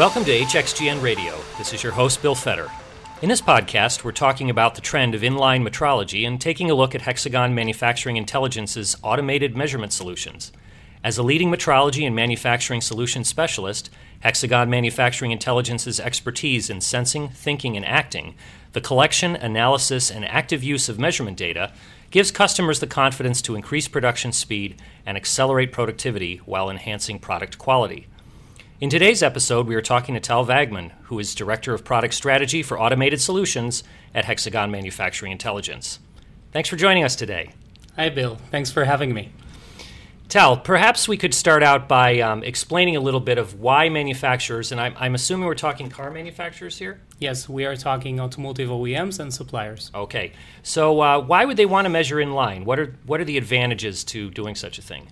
[0.00, 1.38] Welcome to HXGN Radio.
[1.58, 2.70] This is your host, Bill Fetter.
[3.20, 6.94] In this podcast, we're talking about the trend of inline metrology and taking a look
[6.94, 10.52] at Hexagon Manufacturing Intelligence's automated measurement solutions.
[11.04, 13.90] As a leading metrology and manufacturing solutions specialist,
[14.20, 18.36] Hexagon Manufacturing Intelligence's expertise in sensing, thinking, and acting,
[18.72, 21.74] the collection, analysis, and active use of measurement data
[22.10, 28.06] gives customers the confidence to increase production speed and accelerate productivity while enhancing product quality.
[28.80, 32.62] In today's episode, we are talking to Tal Vagman, who is Director of Product Strategy
[32.62, 33.84] for Automated Solutions
[34.14, 35.98] at Hexagon Manufacturing Intelligence.
[36.50, 37.50] Thanks for joining us today.
[37.96, 38.36] Hi, Bill.
[38.50, 39.32] Thanks for having me.
[40.30, 44.72] Tal, perhaps we could start out by um, explaining a little bit of why manufacturers,
[44.72, 47.02] and I'm, I'm, assuming we're talking car manufacturers here?
[47.18, 49.90] Yes, we are talking automotive OEMs and suppliers.
[49.94, 50.32] Okay.
[50.62, 52.64] So, uh, why would they want to measure in line?
[52.64, 55.08] What are, what are the advantages to doing such a thing?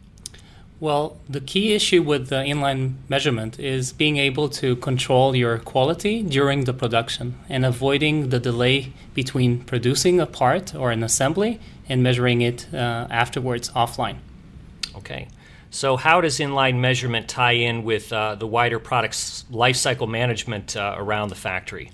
[0.80, 6.22] Well, the key issue with the inline measurement is being able to control your quality
[6.22, 12.00] during the production and avoiding the delay between producing a part or an assembly and
[12.02, 14.18] measuring it uh, afterwards offline.
[14.94, 15.26] Okay.
[15.70, 20.94] So, how does inline measurement tie in with uh, the wider product's lifecycle management uh,
[20.96, 21.90] around the factory?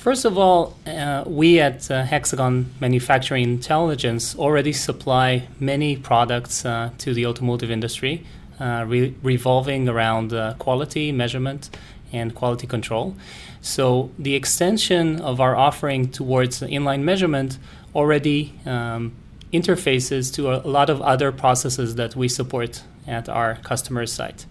[0.00, 6.88] First of all, uh, we at uh, Hexagon Manufacturing Intelligence already supply many products uh,
[6.96, 8.24] to the automotive industry,
[8.58, 11.68] uh, re- revolving around uh, quality measurement
[12.14, 13.14] and quality control.
[13.60, 17.58] So, the extension of our offering towards inline measurement
[17.94, 19.12] already um,
[19.52, 24.46] interfaces to a lot of other processes that we support at our customer site.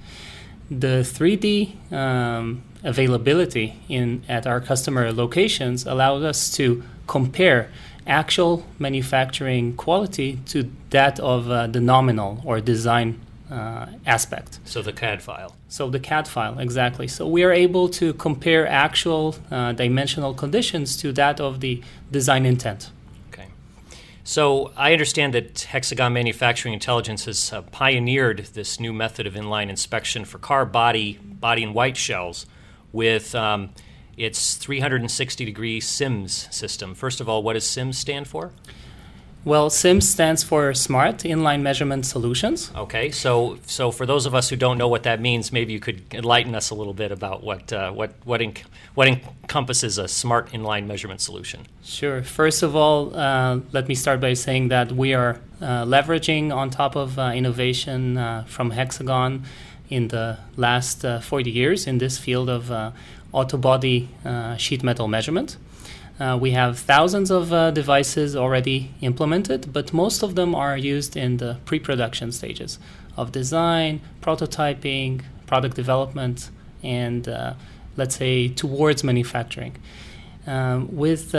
[0.69, 7.69] The 3D um, availability in at our customer locations allows us to compare
[8.05, 13.19] actual manufacturing quality to that of uh, the nominal or design
[13.51, 14.59] uh, aspect.
[14.65, 15.55] So the CAD file.
[15.69, 17.07] So the CAD file, exactly.
[17.07, 21.81] So we are able to compare actual uh, dimensional conditions to that of the
[22.11, 22.91] design intent.
[24.29, 29.69] So I understand that Hexagon Manufacturing Intelligence has uh, pioneered this new method of inline
[29.71, 32.45] inspection for car body, body in white shells
[32.91, 33.71] with um,
[34.17, 36.93] its 360 degree SIMS system.
[36.93, 38.51] First of all, what does SIMS stand for?
[39.49, 42.71] Well, SIMS stands for Smart Inline Measurement Solutions.
[42.75, 45.79] Okay, so so for those of us who don't know what that means, maybe you
[45.79, 48.61] could enlighten us a little bit about what uh, what what, enc-
[48.93, 51.65] what encompasses a smart inline measurement solution.
[51.83, 52.21] Sure.
[52.21, 56.69] First of all, uh, let me start by saying that we are uh, leveraging on
[56.69, 59.45] top of uh, innovation uh, from Hexagon
[59.89, 62.91] in the last uh, 40 years in this field of uh,
[63.31, 65.57] auto body uh, sheet metal measurement.
[66.19, 71.15] Uh, we have thousands of uh, devices already implemented, but most of them are used
[71.15, 72.77] in the pre production stages
[73.15, 76.49] of design, prototyping, product development,
[76.83, 77.53] and uh,
[77.95, 79.77] let's say towards manufacturing.
[80.45, 81.33] Um, with,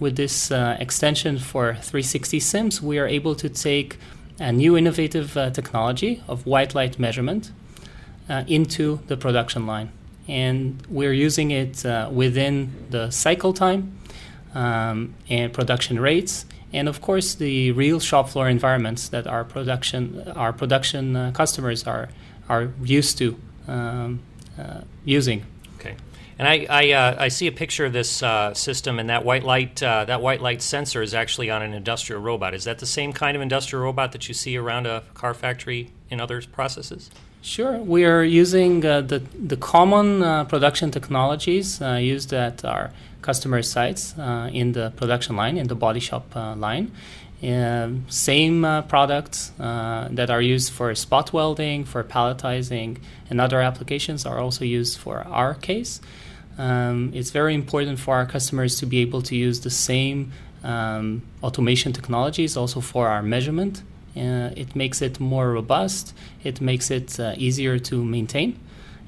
[0.00, 3.96] with this extension for 360 SIMS, we are able to take
[4.38, 7.52] a new innovative technology of white light measurement
[8.28, 9.90] uh, into the production line.
[10.28, 13.98] And we're using it uh, within the cycle time
[14.54, 20.28] um, and production rates, and of course the real shop floor environments that our production
[20.34, 22.08] our production uh, customers are
[22.48, 23.38] are used to
[23.68, 24.20] um,
[24.58, 25.44] uh, using.
[25.78, 25.96] Okay.
[26.38, 29.44] And I, I, uh, I, see a picture of this uh, system, and that white
[29.44, 32.54] light uh, that white light sensor is actually on an industrial robot.
[32.54, 35.90] Is that the same kind of industrial robot that you see around a car factory
[36.08, 37.10] in other processes?
[37.42, 42.90] Sure, we are using uh, the the common uh, production technologies uh, used at our
[43.22, 46.92] customer sites uh, in the production line, in the body shop uh, line.
[47.42, 52.98] Um, same uh, products that are used for spot welding, for palletizing,
[53.30, 56.02] and other applications are also used for our case.
[56.58, 61.22] Um, it's very important for our customers to be able to use the same um,
[61.42, 63.82] automation technologies also for our measurement
[64.16, 66.14] uh, it makes it more robust.
[66.42, 68.58] It makes it uh, easier to maintain,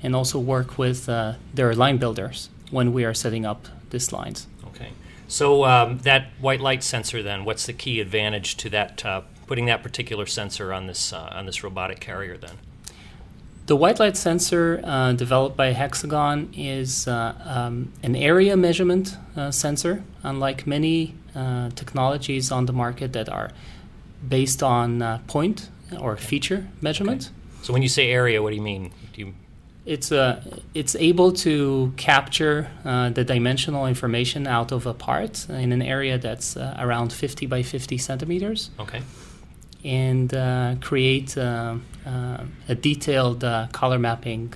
[0.03, 4.47] and also work with uh, their line builders when we are setting up these lines.
[4.69, 4.91] Okay.
[5.29, 9.05] So um, that white light sensor, then, what's the key advantage to that?
[9.05, 12.59] Uh, putting that particular sensor on this uh, on this robotic carrier, then.
[13.67, 19.17] The white light sensor uh, developed by Hexagon is um, an area measurement
[19.51, 21.15] sensor, unlike many
[21.77, 23.53] technologies on the market that are
[24.27, 25.69] based on uh, point
[26.01, 27.31] or feature measurement.
[27.31, 27.63] Okay.
[27.63, 28.93] So when you say area, what do you mean?
[29.13, 29.35] Do you
[29.85, 30.43] it's uh,
[30.75, 36.19] it's able to capture uh, the dimensional information out of a part in an area
[36.19, 38.71] that's uh, around 50 by 50 centimeters.
[38.79, 39.03] Okay.
[39.85, 41.77] And uh, create uh,
[42.07, 44.55] uh, a detailed color mapping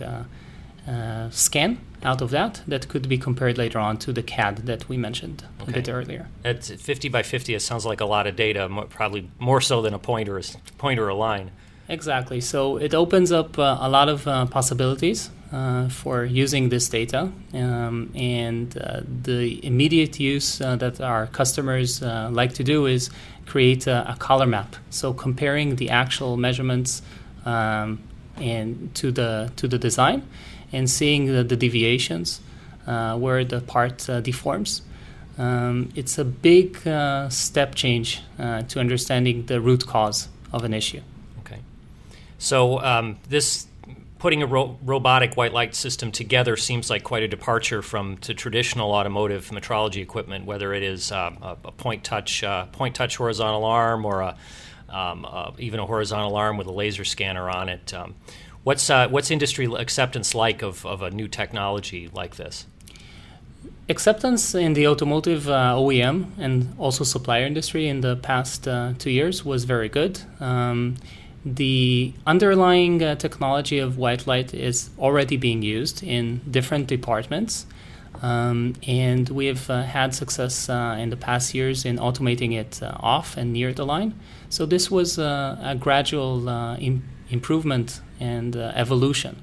[1.31, 4.97] scan out of that that could be compared later on to the CAD that we
[4.97, 5.71] mentioned okay.
[5.71, 6.29] a bit earlier.
[6.45, 9.93] At 50 by 50, it sounds like a lot of data, probably more so than
[9.93, 10.41] a pointer,
[10.79, 11.51] pointer or a line.
[11.89, 12.41] Exactly.
[12.41, 17.31] So it opens up uh, a lot of uh, possibilities uh, for using this data.
[17.55, 23.11] Um, and uh, the immediate use uh, that our customers uh, like to do is
[23.47, 24.75] create a, a, color map.
[24.91, 27.03] So comparing the actual measurements
[27.45, 28.01] um,
[28.37, 30.27] and to the to the design
[30.73, 32.41] and seeing the, the deviations
[32.87, 34.83] where the part deforms.
[35.39, 36.79] Um, it's a big
[37.31, 41.03] step change to understanding the root cause of an issue.
[41.41, 41.61] Okay.
[42.39, 43.67] So um, this
[44.19, 48.35] putting a ro- robotic white light system together seems like quite a departure from to
[48.35, 53.17] traditional automotive metrology equipment, whether it is uh, a, a, point touch uh, point touch
[53.17, 54.37] horizontal arm or a,
[54.89, 57.93] um, uh, even a horizontal arm with a laser scanner on it.
[57.93, 58.15] Um,
[58.67, 62.67] what's uh, what's industry acceptance like of, of a new technology like this?
[63.89, 69.11] Acceptance in the automotive uh, OEM and also supplier industry in the past uh, two
[69.11, 70.21] years was very good.
[70.41, 70.97] Um,
[71.45, 77.67] the underlying uh, technology of white light is already being used in different departments.
[78.21, 82.83] Um, and we have uh, had success uh, in the past years in automating it
[82.83, 84.19] uh, off and near the line.
[84.49, 89.43] So this was uh, a gradual uh, Im- improvement and evolution.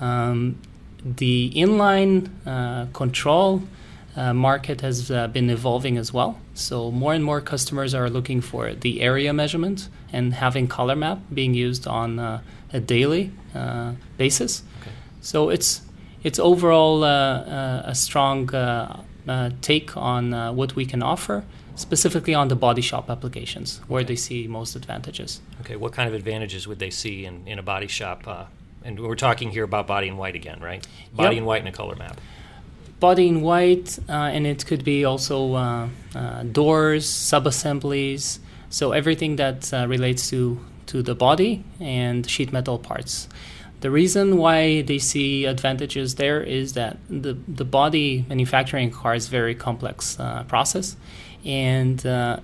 [0.00, 0.58] Um,
[1.04, 2.28] the inline
[2.92, 3.62] control
[4.16, 6.38] uh, market has uh, been evolving as well.
[6.54, 11.18] So more and more customers are looking for the area measurement and having color map
[11.32, 12.42] being used on uh,
[12.72, 14.62] a daily uh, basis.
[14.80, 14.90] Okay.
[15.20, 15.82] So it's
[16.22, 18.50] it's overall uh, uh, a strong
[19.60, 24.08] take on what we can offer, specifically on the body shop applications where okay.
[24.08, 25.40] they see most advantages.
[25.60, 28.48] Okay, what kind of advantages would they see in, in a body shop?
[28.84, 30.84] and we're talking here about body in white again, right?
[31.14, 31.40] Body yep.
[31.40, 32.20] and white and a color map
[33.02, 38.38] body in white, uh, and it could be also uh, uh, doors, sub-assemblies,
[38.70, 43.28] so everything that uh, relates to to the body and sheet metal parts.
[43.82, 49.28] The reason why they see advantages there is that the the body manufacturing car is
[49.28, 50.96] very complex uh, process,
[51.44, 52.38] and uh,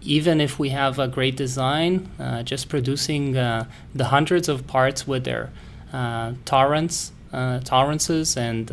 [0.00, 2.08] even if we have a great design,
[2.44, 5.50] just producing the hundreds of parts with their
[6.44, 7.12] tolerance
[7.64, 8.70] tolerances and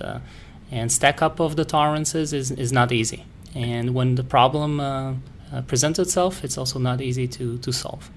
[0.74, 3.26] and stack up of the tolerances is, is not easy.
[3.54, 5.14] And when the problem uh,
[5.52, 8.10] uh, presents itself, it's also not easy to, to solve.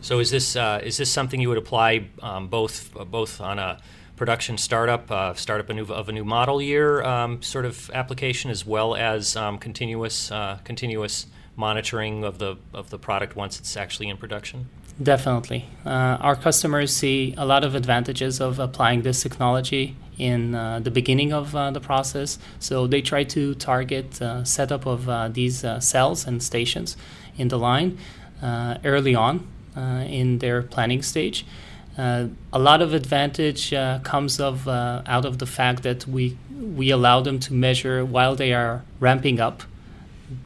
[0.00, 3.78] So is this uh, is this something you would apply um, both both on a
[4.16, 8.50] production startup, uh, startup a new, of a new model year um, sort of application,
[8.50, 13.76] as well as um, continuous uh, continuous monitoring of the of the product once it's
[13.76, 14.68] actually in production?
[15.00, 15.64] Definitely.
[15.86, 20.90] Uh, our customers see a lot of advantages of applying this technology in uh, the
[20.90, 22.38] beginning of uh, the process.
[22.58, 26.96] So they try to target uh, setup of uh, these uh, cells and stations
[27.36, 27.98] in the line
[28.42, 29.46] uh, early on
[30.06, 31.44] in their planning stage.
[31.96, 33.70] a lot of advantage
[34.02, 38.52] comes of out of the fact that we we allow them to measure while they
[38.52, 39.62] are ramping up.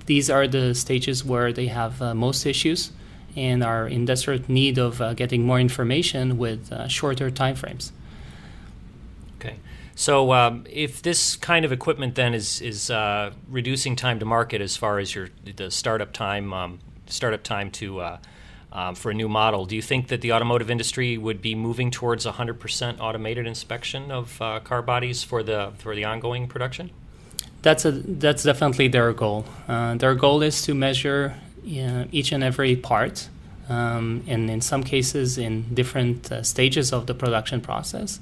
[0.07, 2.93] These are the stages where they have most issues
[3.37, 7.93] and are in desperate need of getting more information with shorter timeframes.
[9.39, 9.57] Okay.
[9.95, 14.61] So, um, if this kind of equipment then is is uh, reducing time to market
[14.61, 18.19] as far as your the startup time um, startup time to uh,
[18.73, 21.91] um, for a new model, do you think that the automotive industry would be moving
[21.91, 26.91] towards 100% automated inspection of uh, car bodies for the for the ongoing production?
[27.63, 29.45] That's a that's definitely their goal.
[29.69, 33.29] Uh, their goal is to measure each and every part,
[33.69, 38.19] um, and in some cases in different uh, stages of the production process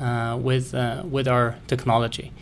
[0.00, 2.32] uh, with uh, with our technology.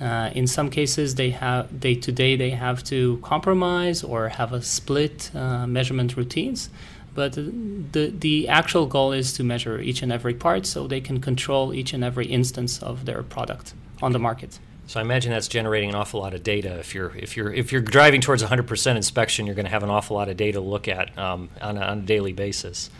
[0.00, 4.62] Uh, in some cases, they have they today they have to compromise or have a
[4.62, 6.68] split uh, measurement routines.
[7.14, 11.20] But the the actual goal is to measure each and every part, so they can
[11.20, 14.58] control each and every instance of their product on the market.
[14.86, 16.78] So I imagine that's generating an awful lot of data.
[16.78, 19.90] If you're if you're if you're driving towards 100% inspection, you're going to have an
[19.90, 22.90] awful lot of data to look at um, on, a, on a daily basis.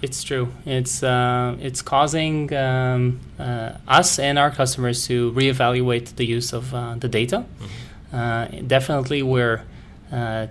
[0.00, 0.48] It's true.
[0.64, 6.72] It's uh, it's causing um, uh, us and our customers to reevaluate the use of
[6.72, 7.44] uh, the data.
[7.44, 8.16] Mm-hmm.
[8.16, 9.64] Uh, definitely, we're
[10.12, 10.46] uh,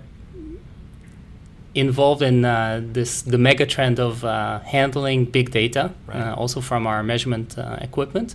[1.74, 4.20] involved in uh, this the mega trend of
[4.66, 6.32] handling big data, right.
[6.32, 8.34] also from our measurement equipment,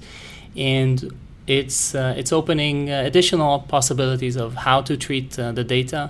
[0.57, 1.15] and
[1.45, 6.09] it's it's opening additional possibilities of how to treat the data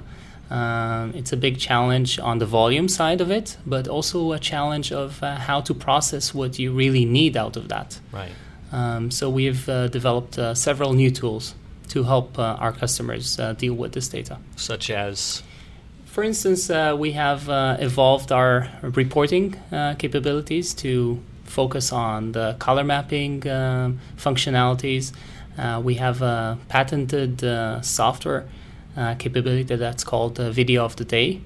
[0.54, 4.92] um, it's a big challenge on the volume side of it, but also a challenge
[4.92, 8.00] of uh, how to process what you really need out of that.
[8.12, 8.32] Right.
[8.72, 11.56] Um, so we've uh, developed uh, several new tools
[11.90, 14.38] to help uh, our customers uh, deal with this data.
[14.56, 15.42] Such as?
[16.06, 19.56] For instance, uh, we have uh, evolved our reporting
[19.98, 23.42] capabilities to focus on the color mapping
[24.18, 25.12] functionalities.
[25.82, 27.42] we have a patented
[27.84, 28.46] software
[29.18, 31.42] capability that's called Video of the Day.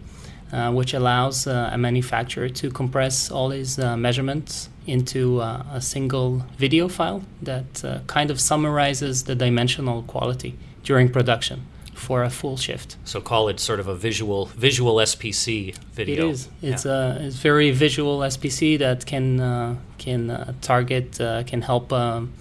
[0.53, 5.81] Uh, which allows uh, a manufacturer to compress all his uh, measurements into uh, a
[5.81, 12.29] single video file that uh, kind of summarizes the dimensional quality during production for a
[12.29, 12.95] full shift.
[13.03, 16.29] So call it sort of a visual visual SPC video.
[16.29, 16.49] It is.
[16.61, 17.17] It's yeah.
[17.17, 22.31] a it's very visual SPC that can can target can help um,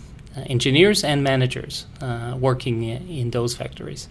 [0.46, 1.86] engineers and managers
[2.38, 4.08] working in those factories.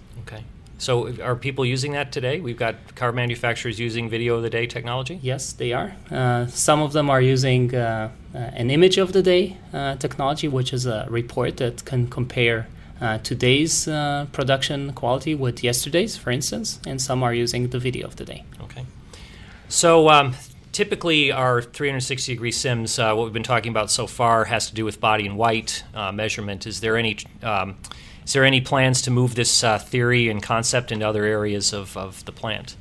[0.77, 2.41] So, are people using that today?
[2.41, 5.19] We've got car manufacturers using video of the day technology?
[5.21, 5.95] Yes, they are.
[6.11, 10.49] Uh, some of them are using uh, uh, an image of the day uh, technology,
[10.49, 12.67] which is a report that can compare
[12.99, 18.05] uh, today's uh, production quality with yesterday's, for instance, and some are using the video
[18.05, 18.43] of the day.
[18.61, 18.85] Okay.
[19.69, 20.35] So, um,
[20.73, 24.83] typically, our 360 degree SIMS, what we've been talking about so far, has to do
[24.83, 26.67] with body in white measurement.
[26.67, 27.77] Is there any um,
[28.25, 31.95] is there any plans to move this uh, theory and concept into other areas of,
[31.95, 32.75] of the plant?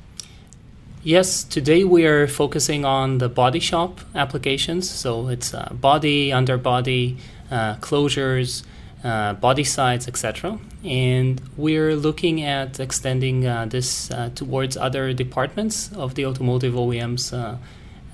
[1.03, 4.89] Yes, today we are focusing on the body shop applications.
[4.89, 7.17] So it's uh, body, underbody,
[7.51, 8.63] uh, closures,
[9.03, 10.57] uh, body sides, etc.
[10.83, 17.31] And we're looking at extending uh, this uh, towards other departments of the automotive OEM's
[17.31, 17.59] uh,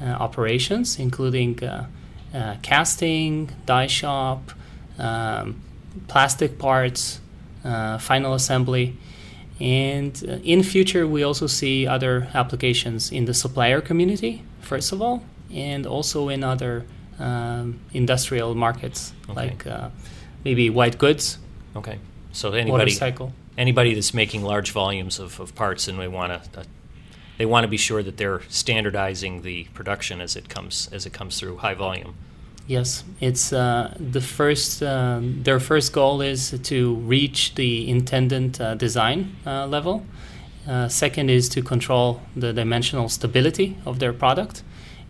[0.01, 1.61] operations, including
[2.61, 4.51] casting, die shop,
[4.99, 5.61] um,
[6.09, 7.20] plastic parts,
[7.97, 8.95] final assembly.
[9.59, 15.01] And uh, in future, we also see other applications in the supplier community, first of
[15.01, 16.85] all, and also in other
[17.19, 19.33] um, industrial markets, okay.
[19.33, 19.89] like uh,
[20.43, 21.37] maybe white goods.
[21.75, 21.99] Okay.
[22.31, 22.97] So anybody,
[23.57, 26.63] anybody that's making large volumes of, of parts and they want to, uh,
[27.37, 31.13] they want to be sure that they're standardizing the production as it comes as it
[31.13, 32.15] comes through high volume.
[32.71, 34.81] Yes, it's uh, the first.
[34.81, 40.05] Uh, their first goal is to reach the intended uh, design uh, level.
[40.65, 44.63] Uh, second is to control the dimensional stability of their product,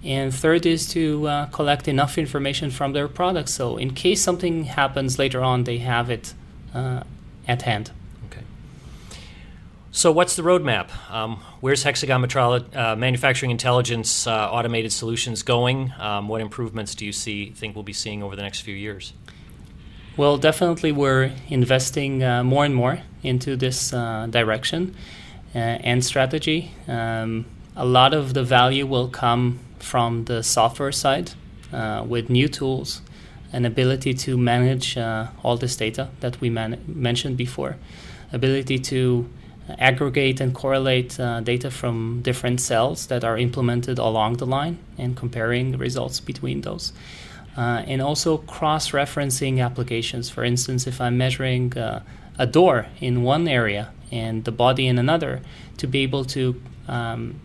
[0.03, 4.63] and third is to uh, collect enough information from their product so in case something
[4.63, 6.33] happens later on, they have it
[7.47, 7.91] at hand.
[9.93, 10.89] So, what's the roadmap?
[11.11, 15.91] Um, where's Hexagon Metrolo- uh, Manufacturing Intelligence uh, Automated Solutions going?
[15.99, 19.11] Um, what improvements do you see think we'll be seeing over the next few years?
[20.15, 24.95] Well, definitely, we're investing uh, more and more into this uh, direction
[25.53, 26.71] uh, and strategy.
[26.87, 27.45] Um,
[27.75, 31.31] a lot of the value will come from the software side
[31.73, 33.01] uh, with new tools
[33.51, 37.75] and ability to manage all this data that we man- mentioned before,
[38.31, 39.29] ability to
[39.79, 45.15] aggregate and correlate uh, data from different cells that are implemented along the line and
[45.15, 46.93] comparing the results between those.
[47.57, 50.29] Uh, and also cross referencing applications.
[50.29, 52.01] For instance, if I'm measuring uh,
[52.37, 55.41] a door in one area and the body in another,
[55.77, 57.39] to be able to um,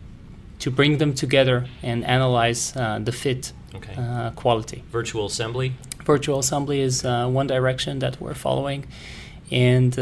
[0.59, 3.95] to bring them together and analyze uh, the fit okay.
[3.97, 4.83] Uh, quality.
[4.91, 5.75] Virtual assembly.
[6.05, 8.87] Virtual assembly is uh, one direction that we're following,
[9.51, 9.95] and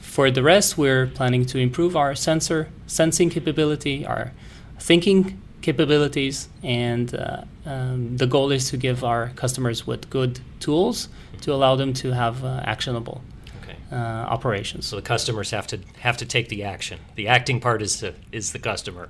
[0.00, 4.32] for the rest, we're planning to improve our sensor sensing capability, our
[4.78, 11.08] thinking capabilities, and uh, um, the goal is to give our customers with good tools
[11.40, 13.22] to allow them to have uh, actionable
[13.62, 13.76] okay.
[13.90, 14.86] uh, operations.
[14.86, 17.00] So the customers have to have to take the action.
[17.16, 19.08] The acting part is the is the customer.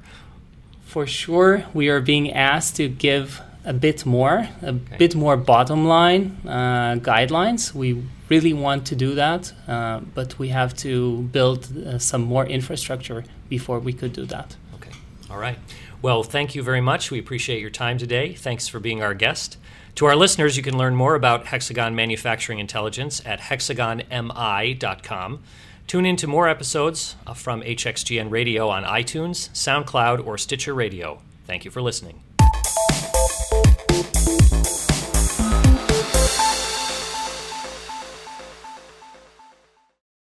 [0.85, 4.97] For sure, we are being asked to give a bit more, a okay.
[4.97, 7.75] bit more bottom line uh, guidelines.
[7.75, 12.47] We really want to do that, uh, but we have to build uh, some more
[12.47, 14.57] infrastructure before we could do that.
[14.76, 14.93] Okay.
[15.31, 15.59] All right.
[16.02, 17.11] Well, thank you very much.
[17.11, 18.35] We appreciate your time today.
[18.35, 19.57] Thanks for being our guest.
[19.97, 25.43] To our listeners, you can learn more about Hexagon Manufacturing Intelligence at hexagonmi.com.
[25.87, 31.21] Tune in to more episodes uh, from HXGN Radio on iTunes, SoundCloud, or Stitcher Radio.
[31.47, 32.23] Thank you for listening.